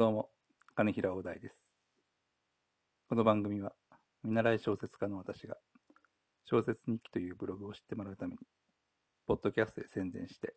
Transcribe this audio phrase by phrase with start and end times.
[0.00, 0.30] どうも、
[0.74, 1.74] 金平大大です。
[3.06, 3.74] この番組は、
[4.24, 5.58] 見習い小説家の私が、
[6.46, 8.38] 小説日記というブログを知ってもらうために、
[9.26, 10.54] ポッドキャストで宣伝して、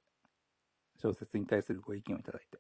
[0.96, 2.58] 小説に対するご意見をいただいて、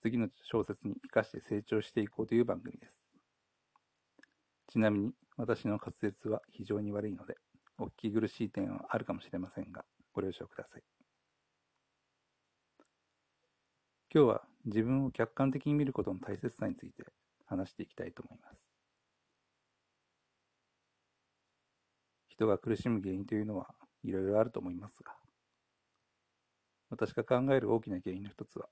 [0.00, 3.04] 次の小説に生かして成長していこうという番組です。
[4.68, 7.36] ちなみに、私の滑舌は非常に悪いので、
[7.76, 10.82] お聞き苦しい点はあるかもしれませんが、ご了承ください。
[14.10, 17.04] 今日は自分を客観的に見ることの大切さについて
[17.46, 18.66] 話していきたいと思います。
[22.28, 23.68] 人が苦しむ原因というのは
[24.02, 25.12] いろいろあると思いますが、
[26.90, 28.68] 私が考える大きな原因の一つは、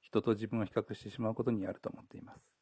[0.00, 2.56] 人と自分を比較してしまうことにあると思っています。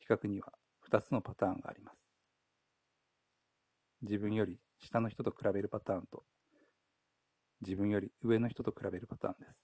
[0.00, 1.98] 比較には二つのパターンがあります。
[4.02, 6.24] 自分より下の人と比べるパターンと
[7.60, 9.60] 自分より上の人と比べるパターンです。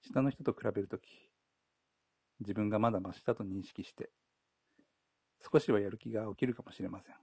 [0.00, 1.30] 下の人と比べるとき、
[2.40, 4.10] 自分がまだ真下と認識して、
[5.52, 7.14] 少しはやる気が起きるかもしれません。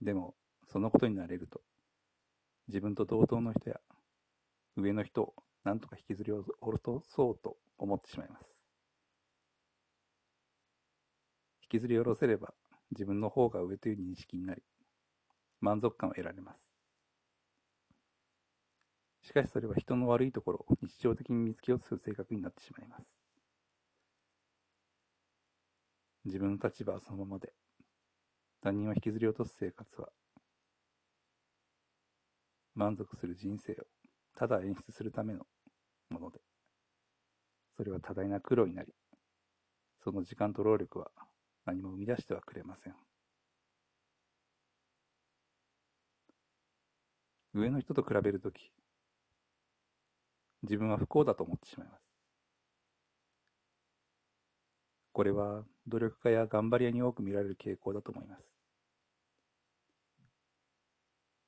[0.00, 0.34] でも、
[0.66, 1.60] そのことになれると、
[2.68, 3.80] 自分と同等の人や
[4.76, 5.34] 上の人を
[5.64, 8.62] 何とか引きずり下ろそうと思ってしまいます。
[11.62, 12.54] 引きずり下ろせれば
[12.92, 14.62] 自分の方が上という認識になり、
[15.60, 16.70] 満足感を得られます。
[19.22, 23.16] しかしそれは人の悪いところを日常的に見つけようとする性格になってしまいます。
[26.24, 27.52] 自分の立場はそのままで、
[28.60, 30.08] 他人を引きずり落とす生活は、
[32.74, 33.76] 満足する人生を
[34.34, 35.46] ただ演出するための
[36.10, 36.40] もので、
[37.76, 38.92] それは多大な苦労になり、
[40.02, 41.10] その時間と労力は
[41.66, 43.09] 何も生み出してはくれません。
[47.54, 48.70] 上の人と比べるとき、
[50.62, 52.02] 自分は不幸だと思ってしまいます。
[55.12, 58.54] これは努力家や頑張り屋に多く見られる傾向だと思います。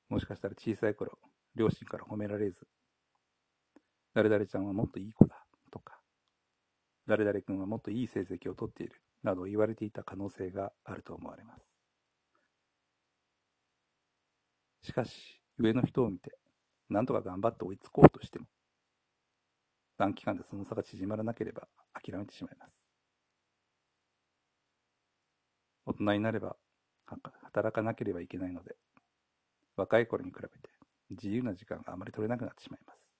[0.09, 1.17] もしかしたら小さい頃、
[1.55, 2.67] 両親から褒められず、
[4.13, 5.99] 誰々ちゃんはもっといい子だとか、
[7.07, 11.65] 誰々君はもっといい成績をとっているなど言われていた可能性があると思われます。
[14.83, 16.37] しかし、上の人を見て、
[16.89, 18.45] なんとか頑張って追いつこうとしても、
[19.97, 22.73] 短期間でその差が縮まらなければ諦めてしまいます。
[25.85, 26.55] 大人になれば
[27.43, 28.75] 働かなければいけないので、
[29.75, 30.69] 若い頃に比べて
[31.09, 33.11] 自由な時間があまり取れなくなってしまいます。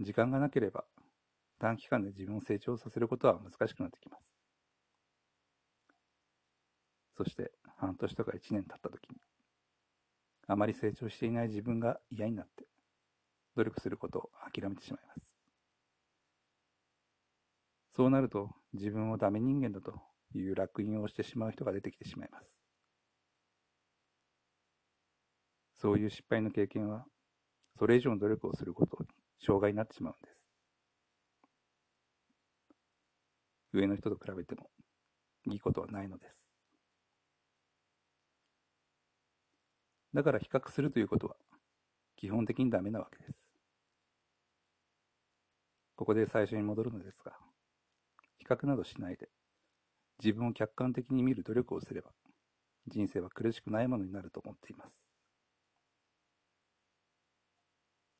[0.00, 0.84] 時間がなければ
[1.58, 4.32] 短期間で自分を成長させることは難しくなってきます。
[7.14, 9.16] そして半年とか一年経った時に、
[10.46, 12.66] あまり成長していない自分が嫌になって、
[13.56, 15.34] 努力することを諦めてしまいます。
[17.90, 20.00] そうなると、自分をダメ人間だと
[20.34, 22.60] いう烙印をしてしまう人が出てきてしまいます。
[25.74, 27.06] そういう失敗の経験は、
[27.78, 29.08] それ以上の努力をすることに
[29.40, 30.46] 障害になってしまうんです。
[33.72, 34.70] 上の人と比べても
[35.46, 36.45] いいことはないのです。
[40.16, 41.36] だから比較するということは、
[42.16, 43.52] 基本的にダメなわけです。
[45.94, 47.36] ここで最初に戻るのですが、
[48.38, 49.28] 比較などしないで、
[50.24, 52.12] 自分を客観的に見る努力をすれば、
[52.86, 55.06] 人生は苦しくないものになると思っています。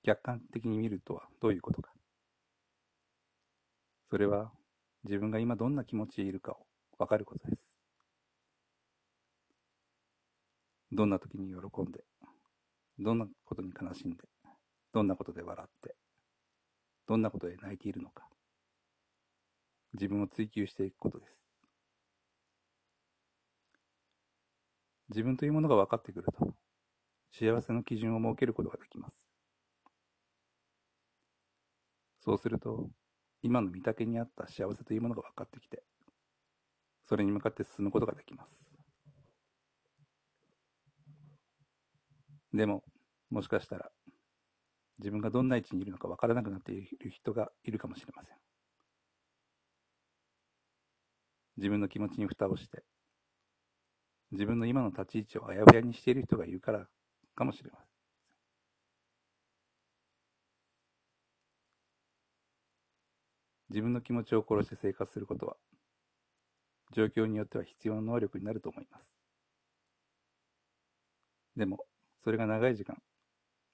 [0.03, 1.95] 客観的に見るとはどういうことか。
[4.11, 4.53] それは、
[5.05, 6.67] 自分が今どんな気持ちでいるかを
[6.99, 7.66] わかることです。
[10.97, 12.05] どんな時に喜んで、
[12.99, 14.25] どんなことに悲しんで、
[14.95, 15.95] どんなことで笑って、
[17.07, 18.27] どんなことで泣いているのか、
[19.93, 21.45] 自分を追求していくことです。
[25.11, 26.55] 自分というものが分かってくると、
[27.31, 29.29] 幸せの基準を設けることができます。
[32.21, 32.89] そうすると、
[33.43, 35.83] 今の見丈に合った幸せというものが分かってきて、
[37.05, 38.76] それに向かって進むことができます。
[42.53, 42.83] でも、
[43.31, 43.91] もしかしたら、
[44.99, 48.37] 自分がどんな位置にいるのかわからなくなっている人がいるかもしれません。
[51.59, 52.83] 自分の気持ちに蓋をして、
[54.31, 56.87] 自分の今の立ち位置をあやふやにしている人がいるから
[57.35, 57.89] かもしれません。
[63.69, 65.57] 自分の気持ちを殺して生活することは、
[66.91, 69.15] 状況によっては必要な能力になると思います。
[71.57, 71.87] でも、
[72.27, 72.97] それが長い時間、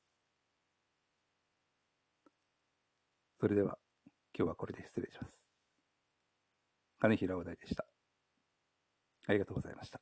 [3.38, 3.78] それでは、
[4.36, 5.48] 今日はこれで失礼します。
[6.98, 7.86] 金平お題でした。
[9.26, 10.00] ありがとうございました。